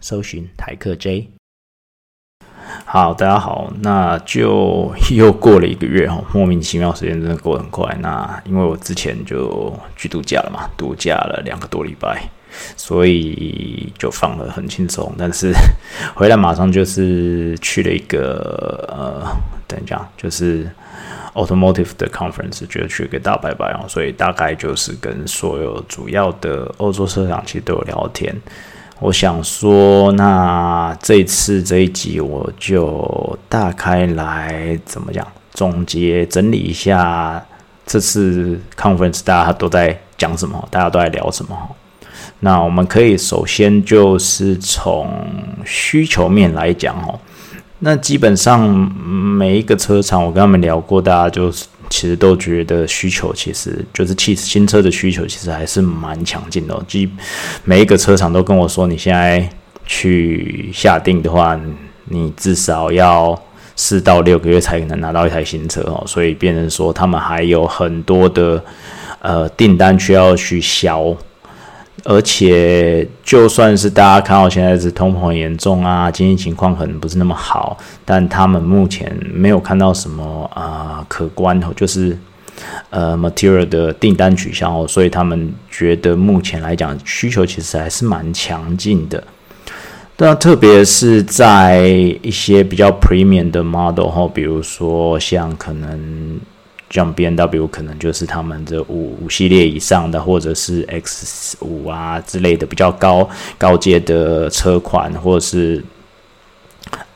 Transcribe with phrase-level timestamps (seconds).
[0.00, 1.30] 搜寻台客 J。
[2.84, 7.96] 好，大家好，那就又过了一个月哦，莫名其妙，时间真的过很快。
[8.00, 12.22] 那因为我之前就去度假了嘛，度假了两个多礼拜，
[12.76, 15.12] 所以就放了很轻松。
[15.18, 15.52] 但是
[16.14, 19.26] 回来马上就是去了一个呃，
[19.66, 20.70] 等一下就是
[21.34, 28.34] automotive 的 conference，觉得去一个大拜拜哦，所以大概就是跟所有主要的欧洲车厂其实都有聊天。
[29.00, 37.40] 我想说，那这次这一集我就大概来怎么讲总结整理一下
[37.86, 41.56] 这次 conference 大家都在讲什么，大家都在聊什么。
[42.40, 45.08] 那我们可以首先就是从
[45.64, 47.18] 需求面来讲哦，
[47.78, 51.66] 那基本上每一个车厂我跟他们聊过，大家就是。
[51.90, 56.84] 其实都觉得需求其实就是汽新车的需求，其实还是蛮强劲的。
[56.86, 57.10] 即
[57.64, 59.48] 每一个车厂都跟我说，你现在
[59.86, 61.58] 去下定的话，
[62.04, 63.40] 你至少要
[63.76, 66.04] 四到六个月才能拿到一台新车哦。
[66.06, 68.62] 所以变成说，他们还有很多的
[69.20, 71.16] 呃订单需要去销。
[72.10, 82.16] 而且，就算是大家看到现在是通膨严重啊，经济情况可能不是那么好，但他们目前没有看到什么啊可观哦，就是
[82.88, 89.22] 呃 material 的订单取消哦，所以他们觉得目前来讲需求其实还是蛮强劲的。
[90.16, 91.86] 那特别是在
[92.22, 96.40] 一些比较 premium 的 model 哈，比如说像可能。
[96.90, 103.28] 像 B N W 可能就是他们的五五系列以上的，或者是 X 五啊之类的比较高
[103.58, 105.84] 高阶的车款，或者是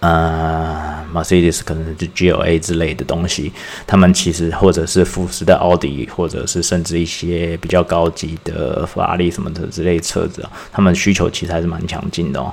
[0.00, 3.50] 呃 Mercedes 可能是 G L A 之类的东西，
[3.86, 12.52] 他们其实或者是富士的奥迪，或者是甚至一些比较高级的法拉利什么的之类车子，他们需求其实还是蛮强劲的哦。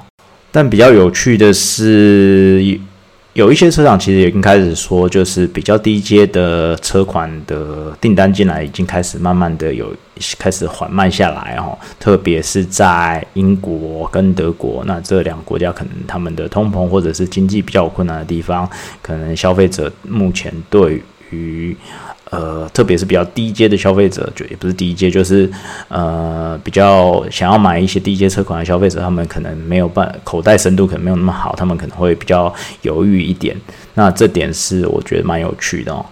[0.52, 2.80] 但比较有趣的是。
[3.40, 9.96] 有一些车厂其实已经开始说，就是比较低阶的车款的订单进来，已经开始慢慢的有
[10.38, 11.78] 开始缓慢下来哦。
[12.02, 18.70] 特别是在英国跟德国，那这两个国家可能他们的通膨或者是经济比较困难的地方，
[19.02, 21.74] 可能消费者目前对于。
[22.32, 25.50] 呃，特别是比较低阶的消费者，就也不是低阶，就是
[25.88, 32.54] 呃比较想要买一些低阶车款的消费者，他们可能没有办口袋深度可能没有那么好，他们可能会比较
[32.84, 33.58] 犹豫一点。
[33.96, 36.06] 那这点是我觉得蛮有趣的哦。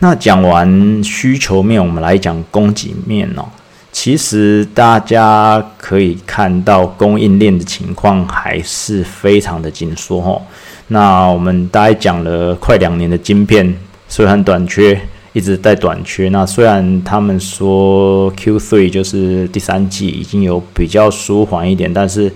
[0.00, 3.44] 那讲完需求面，我们来讲供给面哦。
[3.92, 10.42] 其实大家可以看到供应链的情况还是非常的紧缩哦。
[10.88, 13.74] 那我们大概讲了快两年的晶片。
[14.12, 15.00] 虽然短缺
[15.32, 22.30] 一直在短缺，那虽然他们说 Q3 就是第三季已经有比较舒缓一点，但是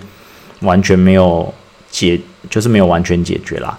[0.61, 1.53] 完全没有
[1.91, 3.77] 解，就是没有完全解决啦。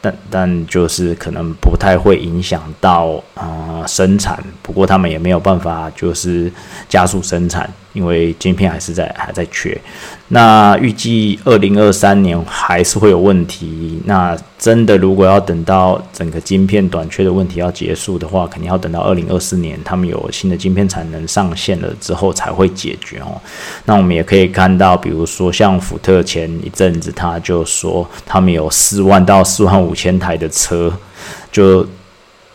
[0.00, 6.52] 但但就是可能不太会影响到啊生产，不过他们也没有办法就是
[6.88, 7.72] 加速生产。
[7.96, 9.80] 因为晶片还是在还在缺，
[10.28, 13.98] 那预计二零二三年还是会有问题。
[14.04, 23.40] 那真的如果要等到整个晶片短缺的问题要结束的话，肯定要等到二零二四年，他们有新的晶片产能上线了之后才会解决哦。
[23.86, 30.92] 那我们也可以看到，比如说像福特前一阵子他就说，他们有四万到四万五千台的车，
[31.50, 31.86] 就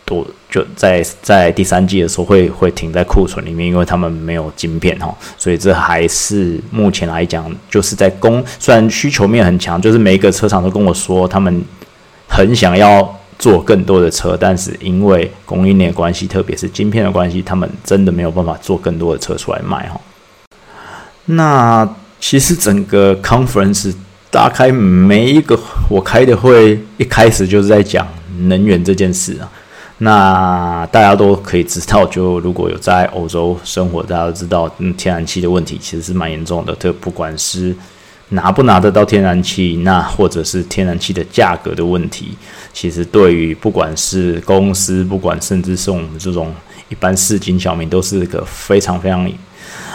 [0.05, 0.23] 多。
[0.51, 11.63] 就在在第三季的时候会会停在库存里面，因为他们没有晶片哈，所以这还是目前来讲就是在供，虽然需求面很强，就是每一个车厂都跟我说他们
[12.27, 20.01] 很想要做更多的车，但是因为供应链关系，特别是晶片的关系，他们真的没有办法做更多的车出来卖哈。
[21.25, 21.89] 那
[22.19, 23.95] 其实整个 conference
[24.29, 25.57] 打开每一个
[25.89, 28.05] 我开的会，一开始就是在讲
[28.41, 29.49] 能源这件事啊。
[30.03, 36.75] 那大家都可以知道，就如果有在欧洲生活，大家都知道，嗯，天然气的问题其实是蛮严重的。
[36.79, 37.75] 这不管是
[38.29, 42.35] 拿不拿得到天然气，那或者是天然气的价格的问题，
[42.73, 46.51] 其实对于不管是公司，不管甚至是我们这种
[46.89, 49.31] 一般市井小民，都是个非常非常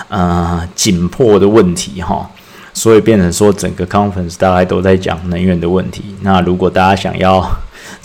[0.07, 2.31] 呃紧迫的问题哈。
[2.73, 6.15] 所以变成说整个 conference 大概都在讲能源的问题。
[6.21, 7.45] 那如果大家想要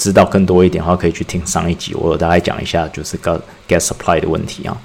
[0.01, 3.15] 知道更多一点的话，可以去听上一集，我有大概讲一下就是
[3.67, 4.75] gas supply 的问题啊。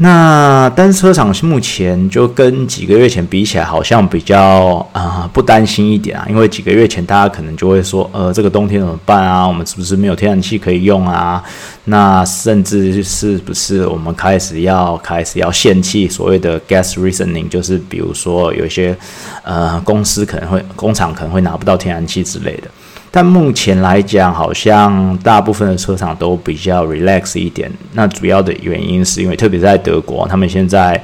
[0.00, 9.44] 那单车厂目前就跟几个月前比起来，好像比较啊不担心一点啊，因为几个月前大家可能就会说，呃，这个冬天怎么办啊？
[9.44, 11.42] 我们是不是没有天然气可以用啊？
[11.86, 16.08] 那甚至是不是我们开始要开始要限气？
[16.08, 18.96] 所谓的 gas reasoning，就是比如说有一些
[19.42, 22.70] 呃公司可能会工厂可能会拿不到天然气之类的。
[23.10, 27.70] 但目前来讲，好像大部分的车厂都比较 relax 一点。
[27.92, 31.02] 那主要的原因是因为，特别在德国，他们现在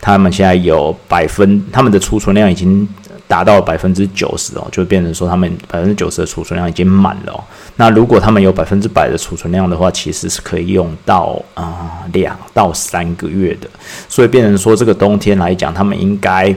[0.00, 2.86] 他们现在有百分他们的储存量已经
[3.26, 7.44] 达到百分之九十哦，就变成说他们百分之九十的储存量已经满了。
[7.76, 13.70] 那如果他们有百分之百的储存量的话，其实是可以用到啊两到三个月的。
[14.08, 16.54] 所以变成说这个冬天来讲，他们应该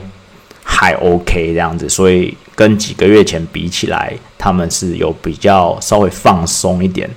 [0.64, 1.88] 还 OK 这样子。
[1.88, 7.10] 所以跟几个月前比起来，他们是有比较稍微放松一点。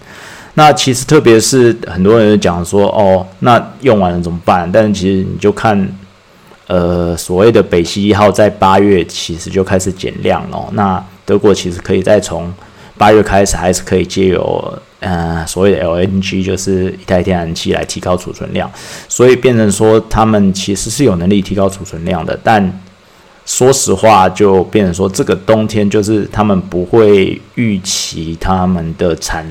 [0.54, 4.70] 那其实特别是很多人讲说，哦，那用完了怎么办？
[4.72, 5.86] 但是其实你就看，
[6.66, 10.66] 呃，所谓的北溪一号在八月其实就开始减量了。
[10.72, 12.50] 那德国其实可以再从
[12.96, 18.70] 八月开始，还是可以借由呃所谓的 LNG，就是一台天然气来提高储存量。
[19.08, 22.80] 所以变成说，他们其实是有能力提高储存量的，但。
[23.46, 29.46] 说实话，就变成说，这个冬天就是他们不会预期他们的产，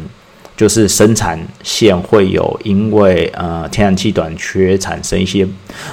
[0.58, 5.48] 就是生产线会有因为呃天然气短缺产生一些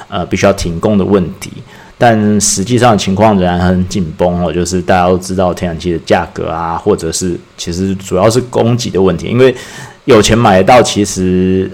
[0.08, 1.52] 呃必须要停工的问题。
[1.96, 9.54] 但实际上情况仍然很紧绷哦，就是大家都知道天然气的价格啊，或者是其实主要是供给的问题，因为
[10.06, 11.70] 有钱买得到，其实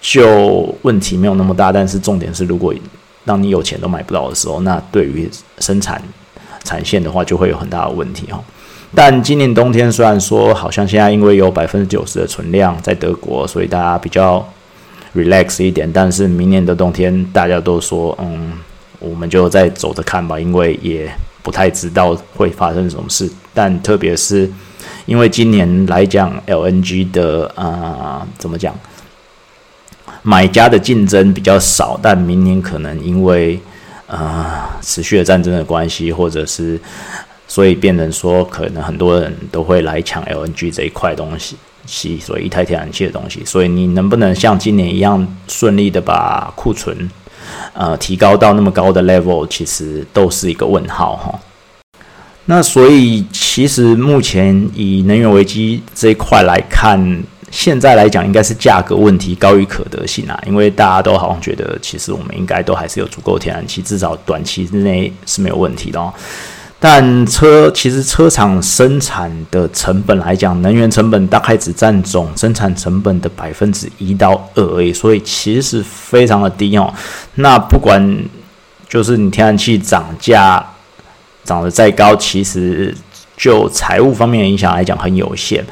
[0.00, 1.70] 就问题没有那么大。
[1.70, 2.74] 但是重点是如果
[3.30, 5.30] 当你有钱都买不到的时候，那对于
[5.60, 6.02] 生产
[6.64, 8.42] 产线的话，就会有很大的问题哈。
[8.92, 14.44] 但今年冬天虽然说好像现在因为有百分之九十的存量在德国，所以大家比较
[15.14, 15.88] relax 一点。
[15.92, 18.54] 但是明年的冬天，大家都说，嗯，
[18.98, 21.08] 我们就再走着看吧，因为也
[21.40, 23.30] 不太知道会发生什么事。
[23.54, 24.50] 但特别是
[25.06, 28.74] 因为今年来讲，LNG 的啊，怎么讲？
[30.22, 33.58] 买家的竞争比较少，但明年可能因为
[34.06, 36.78] 呃持续的战争的关系，或者是
[37.48, 41.32] 所以变成说，可能很多人都会来抢 LNG 这一块东
[41.86, 43.42] 西，所以一台天然气的东西。
[43.46, 47.10] 所以你能不能像今年一样顺利的把库存
[47.72, 51.40] 呃提高到那么高的 level，其实都是一个问号哈。
[52.44, 57.22] 那所以其实目前以能源危机这一块来看。
[57.50, 66.14] 现在来讲，应该是价格问题高于可得性啊，因为大家都好像觉得，其实我们应该都还是有足够天然气，至少短期之内是没有问题的哦。
[66.78, 76.94] 但车其实车厂生产的成本来讲，能源成本大概只占总生产成本的百分之一到二而已，所以其实非常的低哦。
[77.34, 78.24] 那不管
[78.88, 80.64] 就是你天然气涨价
[81.42, 82.96] 涨得再高，其实。
[83.40, 85.64] 就财务方面的影响来讲很有限，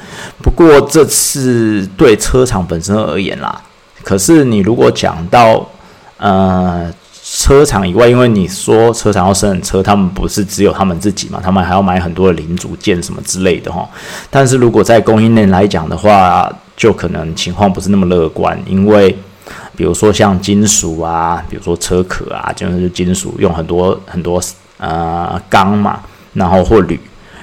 [0.42, 3.60] 不过这次对车厂本身而言啦，
[4.02, 5.68] 可是你如果讲到
[6.16, 6.90] 呃
[7.22, 13.86] 车厂以外，因为你说车厂要生产车，他们不是只有他们自己嘛，他们还要买很多的零组件什么之类的哈。
[14.30, 19.14] 但是如果在供应链来讲的话，就可能情况不是那么乐观，因为
[19.76, 24.40] 比如说像金属啊，比如说车壳啊，就是金属用很多很多
[24.78, 26.00] 呃钢嘛，
[26.32, 26.98] 然后或铝。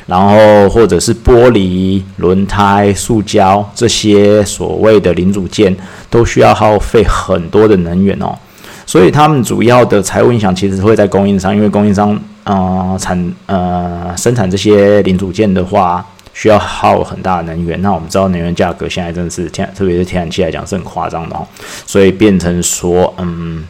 [0.05, 5.75] 然后或者是玻璃、轮胎、塑胶这些所谓的零组件，
[6.09, 8.37] 都需要耗费很多的能源哦。
[8.85, 17.81] 所以他们主要的财务影响其实会在供应商，因为供应商呃产呃生产这些零组件的话，需要耗很大的能源。
[17.81, 21.47] 那我们知道能源价格现在真的是天，特别是天然气来讲是很夸张的哦。
[21.85, 23.67] 所以变成说，嗯。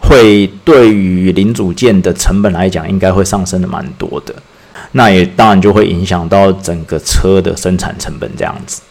[0.00, 4.34] 会对于零组件的成本来讲，应该会上升的蛮多的。
[4.92, 8.82] 那也当然就会影响到整个车的生产成本这样子。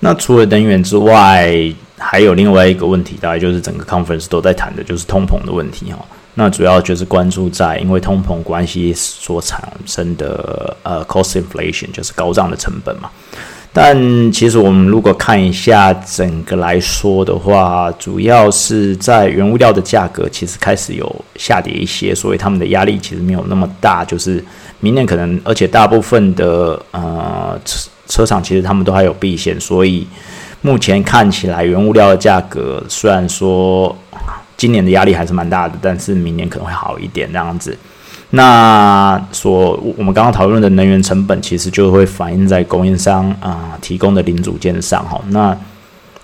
[0.00, 5.98] 那除了能源之外，还有另外一个问题，大概就是整个 conference 都在谈的，就是通膨的问题哈。
[6.34, 13.10] 那主要就是关注在因为通膨关系所产生的呃 cost inflation，就是高涨的成本嘛。
[13.78, 24.02] 但其实我们如果看一下整个来说的话，主要是在原物料的价格其实开始有下跌一些，所以他们的压力其实没有那么大。
[24.02, 24.42] 就是
[24.80, 30.06] 明年可能，而且大部分的呃车车厂其实他们都还有避险，所以
[30.62, 33.94] 目前看起来原物料的价格虽然说
[34.56, 37.76] 今年的压力还是蛮大的，但是明年可能会好一点这样子。
[38.30, 45.20] 那所我们刚刚讨论的能源成本，其实就会反映在供应商啊提供的零组件上哈。
[45.28, 45.56] 那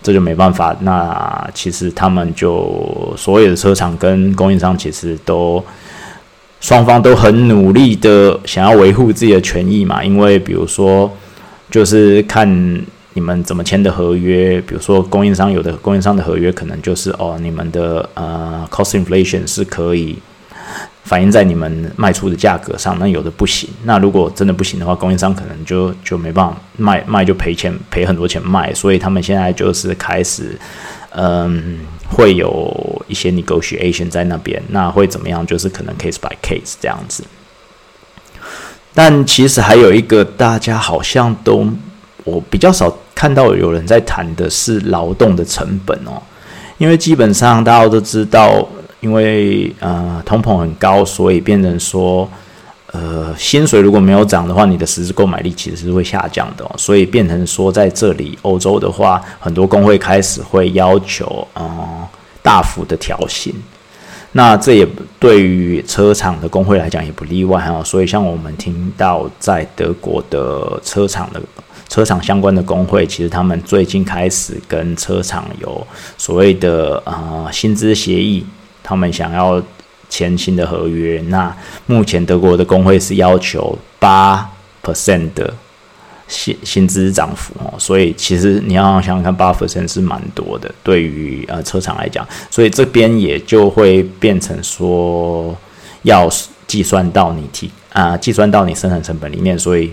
[0.02, 0.76] 这就没办法。
[0.80, 5.64] 那其实他们就所有的车厂跟供应商，其实都
[6.60, 10.02] 双方都很努力的想要维护自己的权益嘛。
[10.02, 11.08] 因为比如说，
[11.70, 14.60] 就是看你们怎么签的合约。
[14.62, 20.18] 比如说，供应商有的供应商的合约可能就是哦，你们的呃 cost inflation 是可以。
[21.04, 23.68] 反映在你们卖出的价格上，那有的不行。
[23.82, 28.72] 那如果真的不行的话，供应商可能就就没办法卖，卖就赔钱，赔很多钱卖。
[28.72, 30.56] 所以他们现在就是开始，
[31.10, 34.62] 嗯，会有一些 negotiation 在那边。
[34.68, 35.44] 那会怎么样？
[35.44, 37.24] 就是可能 case by case 这样子。
[38.94, 41.66] 但其实还有一个大家好像都
[42.22, 46.22] 我比较少看到有人在谈的是劳动的成本哦，
[46.78, 48.66] 因为基本上大家都知道。
[49.02, 52.26] 因为呃通膨很高，所以变成说，
[52.92, 56.64] 呃薪水如果没有涨的话，你的实质购买力其实是会下降的。
[56.78, 62.08] 所以变成说，在这里欧洲的话，很多工会开始会要求呃
[62.42, 63.52] 大幅的调薪。
[64.34, 64.86] 那这也
[65.18, 67.82] 对于车厂的工会来讲也不例外哈。
[67.84, 71.42] 所以像我们听到在德国的车厂的
[71.88, 78.46] 车厂相关的工会，其实他们最近开始跟车厂有所谓的呃薪资协议。
[78.82, 79.62] 他们想要
[80.08, 81.54] 签新的合约，那
[81.86, 84.50] 目前德国的工会是要求八
[84.82, 85.54] percent 的
[86.28, 95.56] 薪薪资涨幅哦，所以其实你要想想看，八 percent 是蛮多的，对于呃车厂来讲，所以这边也就会变成说
[96.02, 96.28] 要
[96.66, 99.92] 计算到你提啊，计算到你生产成本里面，所以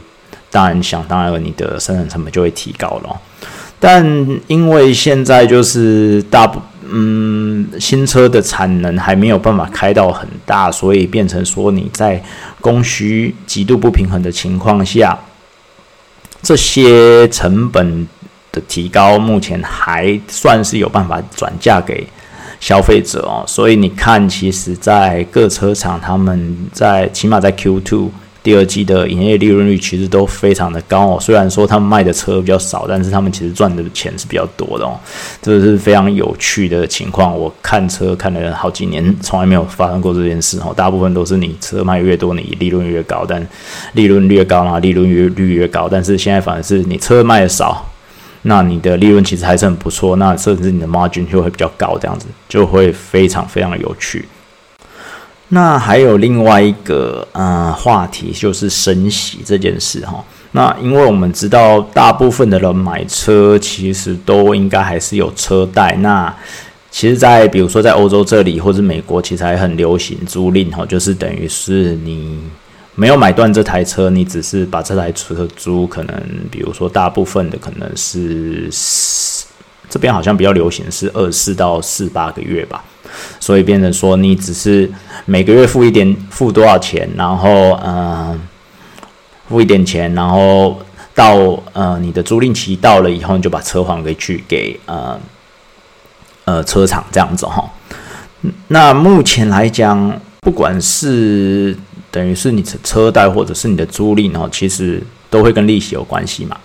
[0.49, 3.21] 当然想当然，你的生产成本就会提高了。
[3.81, 4.05] 但
[4.47, 6.59] 因为现在就是大部
[6.91, 12.21] 嗯新车的产能还没有办法开到很大，所以变成说你在
[12.59, 15.17] 供需极度不平衡的情况下，
[16.41, 18.07] 这些成本
[18.51, 22.07] 的提高目前还算是有办法转嫁给
[22.59, 23.43] 消费者哦。
[23.47, 28.11] 所以你看，其实，在各车厂他们在起码在 Q two。
[28.49, 34.99] 第二季的营业利润率其实都非常的高哦，虽然说他们卖的车比较少，但是他们其实赚的钱是比较多的哦，
[35.39, 37.37] 这个是非常有趣的情况。
[37.37, 43.47] 我看车看了好几年，从来没有发生过这件事哦，大部分都是你车卖越多，你利润越高，但
[43.93, 47.87] 利润越高嘛，利润越率越高，但是现在反而是你车卖的少，
[48.41, 54.27] 那你的利润其实还是很不错，那甚至你的 margin 就会比较高，这样子就会非常非常的有趣。
[55.49, 60.23] 那还有另外一个呃话题，就是升息这件事哈。
[60.51, 65.95] 那因为我们知道，大部分的人买车其实都应该还是有车贷。
[65.97, 66.33] 那
[66.91, 72.39] 其实，在比如说在欧洲这里或者美国，其实还很流行租赁哈，就是等于是你
[72.95, 78.69] 没有买断这台车，你只是把这台车租，可能比如说大部分的可能是
[79.87, 82.83] 这边好像比较流行是二四到四八个月吧。
[83.39, 84.89] 所以变成说，你只是
[85.25, 88.39] 每个月付一点，付多少钱，然后嗯，
[89.47, 90.79] 付一点钱，然后
[91.13, 91.35] 到
[91.73, 95.19] 呃你的租赁期到了以后，你就把车还回去给呃
[96.45, 97.69] 呃车厂这样子哈。
[98.67, 101.77] 那目前来讲，不管是
[102.09, 106.57] 等于是你的车贷或者是你的租赁哦，其实都会跟利息有关系嘛。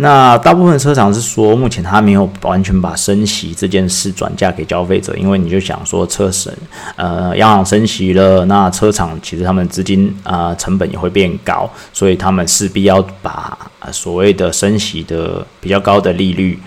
[0.00, 6.56] 那大部分车厂是说，目前他没有完全把升息这件事转嫁给消费者，因为你就想说车神，
[6.94, 13.58] 呃，央行升息了，那车厂其实他们资金啊成本也会变高，所以他们势必要把
[13.90, 16.58] 所谓的升息的比较高的利率，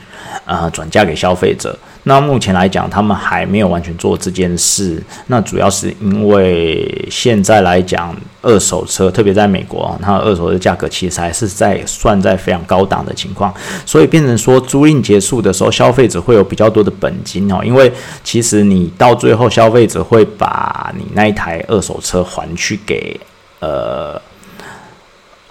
[0.46, 1.78] 啊，转嫁给消费者。
[2.04, 5.02] 那目前来讲，他们还没有完全做这件事。
[5.28, 13.54] 那主要是因为现在来讲，二手车，特别在美国，它二手的价格其实还是在算在非常高档的情况，
[13.86, 17.60] 所以变成说租赁结束的时候，消费者会有比较多的本金哦。
[17.64, 17.92] 因为
[18.24, 23.20] 其实你到最后，消费者会把你那一台二手车还去给
[23.60, 24.20] 呃。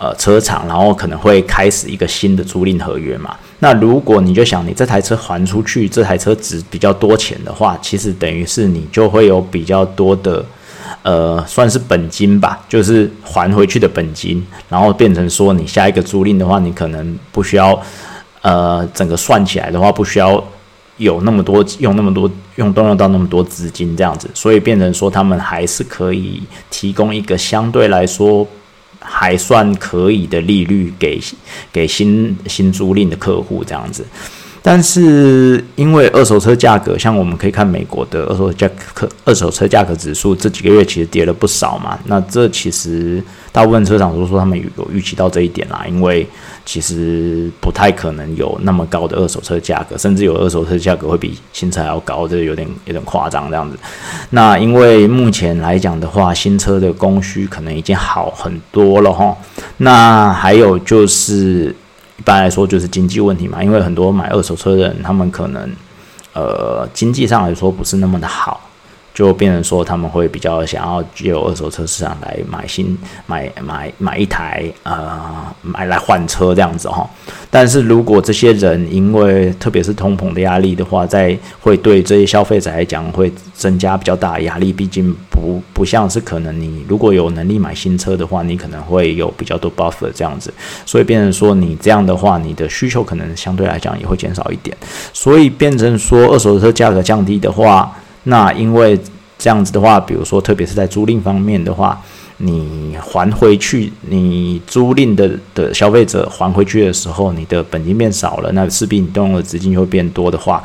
[0.03, 3.37] 呃，车厂，然后可能会开始一个新的租赁合约嘛。
[3.59, 10.43] 那如果你就想你这台车还出去，这台车值比较多钱的话，其实等于是你就会有比较多的，
[11.03, 17.79] 呃，算是本金吧，就是还回去的本金，然后变成说你下一个租赁的话，你可能不需要，
[18.41, 20.43] 呃，整个算起来的话，不需要
[20.97, 28.47] 有那么多用那么多用动用到那么多资金这样子，所以变成说他们还是可以提供一个相对来说。
[29.01, 31.21] 还算可以的利率给
[31.73, 34.07] 给新新租赁的客户这样子，
[34.63, 41.99] 但是因为二手车价格，像我们可以看美国的二手价格二手车价格指数，这几个月其实跌了不少嘛。
[42.05, 46.27] 那这其实大部分车厂都说他们有预期到这一点啦，因为
[46.67, 53.79] 其实不太可能有那么高的二手车价格，甚至有二手车价格会比新车还要高，这有点有点夸张这样子。
[54.29, 59.35] 那因为目前来讲的话，新车的供需可能已经好很多了哈。
[59.79, 61.75] 那还有就是。
[62.21, 65.73] 一般来说就是经济问题嘛，因为很多买二手车的人，他们可能，
[66.35, 68.61] 呃，经济上来说不是那么的好。
[69.13, 77.09] 就变成说他们会比较想要借由二手车市场来买新买买买一台呃买来换车这样子哈，
[77.51, 90.53] 但是如果这些人因为特别是通膨的压力的话，在会对这些消费者来讲会增加比较大的压力，毕竟不不像是可能你如果有能力买新车的话，你可能会有比较多 buffer 这样子，
[90.87, 94.77] 所以变成说你这样的话，你的需求可能相对来讲也会减少一点，
[95.13, 97.93] 所以变成说二手车价格降低的话。
[98.25, 98.99] 那因为
[99.39, 102.01] 这样子的话，比如说，特别是在租赁方面的话，
[102.37, 110.63] 你还回去，你租赁的的消费者还回去的时候，你的本金变少了，那势必你动用的资金就会变多的话，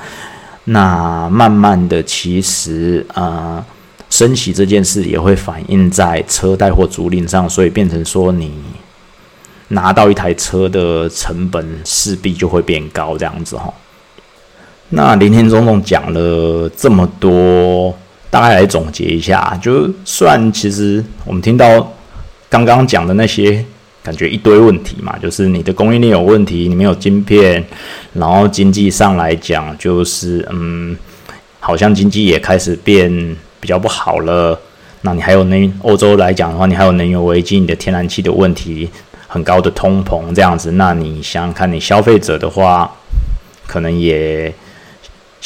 [0.66, 3.64] 那慢慢的，其实呃，
[4.10, 8.52] 升息这件事也会反映在车贷或租赁上，所以变成说你
[9.70, 13.74] 拿到一台车的成本势必就会变高，这样子哈。
[14.90, 17.94] 那林天总总讲了这么多，
[18.30, 21.92] 大概来总结一下，就算其实我们听到
[22.48, 23.66] 刚刚讲的那些，
[24.04, 27.66] 感觉一堆问题嘛，就是你的供应链有问题，你没有晶片，
[28.14, 30.96] 然后经济上来讲，就是嗯，
[31.60, 34.58] 好像经济也开始变比较不好了。
[35.02, 38.88] 那你还有那欧洲来讲的话，你还有能源危机，你的天然气的问题，
[39.28, 42.96] 很高的通膨这样子，那你想想看，你消费者的话，
[43.66, 44.54] 可能也。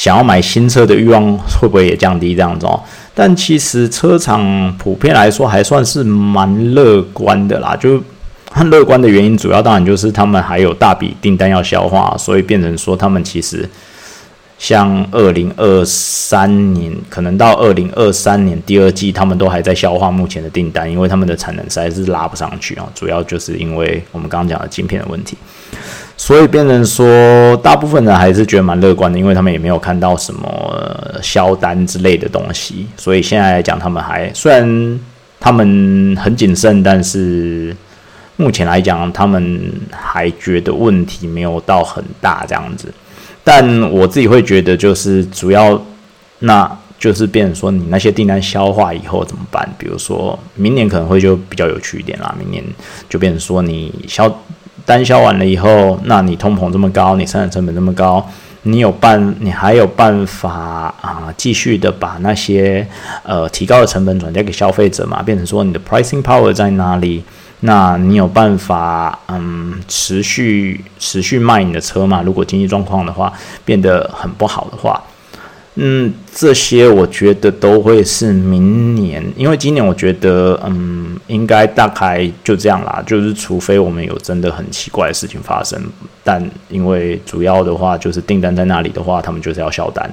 [0.00, 2.80] 想要买新车的欲望会不会也降低这样子哦？
[3.14, 7.76] 但其实车厂普遍来说还算是蛮乐观的啦。
[7.76, 8.02] 就
[8.50, 13.68] 很乐观的原因，主要当然就是他们还有大笔订单要消化，所以变成说他们其实
[14.58, 22.88] 像二零二三年，可能到二零二三年第二季，他们都还在消化目前的订单，因为他们的产能实在是拉不上去啊。
[22.94, 25.36] 主要就是因为我们刚刚讲的晶片的问题。
[26.22, 32.86] 所以变成说，大部分人还是觉得蛮乐观的，因为他们也没有看到什么销单之类的东西。
[32.98, 35.00] 所以现在来讲，他们还虽然
[35.40, 37.74] 他们很谨慎，但是
[38.36, 42.92] 目前来讲，他们还觉得问题没有到很大这样子。
[43.42, 45.82] 但我自己会觉得，就是主要
[46.40, 49.66] 那就是变成说，你那些订单消化以后怎么办？
[49.78, 52.34] 比如说明年可能会就比较有趣一点啦。
[52.38, 52.62] 明年
[53.08, 54.30] 就变成说，你销。
[54.84, 58.26] 单销完了以后，那你通膨这么高，你生产成本这么高，
[58.62, 62.86] 你有办，你还有办法啊，继续的把那些
[63.22, 65.22] 呃提高的成本转嫁给消费者嘛？
[65.22, 67.22] 变成说你的 pricing power 在哪里？
[67.60, 72.22] 那你有办法嗯持续持续卖你的车嘛？
[72.22, 73.32] 如果经济状况的话
[73.64, 75.02] 变得很不好的话。
[75.76, 83.02] 嗯，这些我觉得都会是明年，因为今年我觉得，嗯，应该大概就这样啦。
[83.06, 85.80] 就是除非我们有真的很奇怪的事情发生，
[86.24, 90.10] 但因为主要的话就是订单在那里的话，他们就是要销单。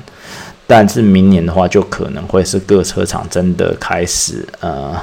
[0.67, 4.95] 但是明年的话，就可能会是各车厂真的开始呃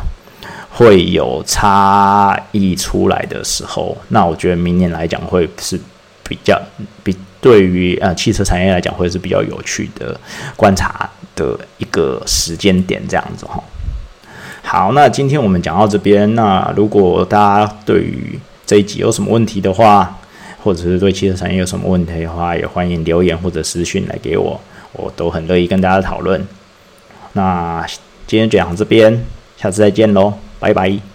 [0.71, 3.97] 会有差异出来的时候。
[4.09, 5.79] 那我觉得明年来讲会是
[6.27, 6.59] 比较
[7.03, 7.15] 比。
[7.45, 10.19] 对于呃汽车产业来讲，会是比较有趣的
[10.57, 13.63] 观察的一个时间点，这样子哈。
[14.63, 16.35] 好，那今天我们讲到这边。
[16.35, 20.19] 那如果大家对于这一集有什么问题的话，
[20.63, 24.59] 或者是对汽车产业有什么问题的话，也欢迎留言或者私讯来给我，
[24.93, 26.43] 我都很乐意跟大家讨论。
[27.35, 27.87] 那
[28.27, 29.23] 今天讲到这边，
[29.59, 31.14] 下次再见喽，拜拜。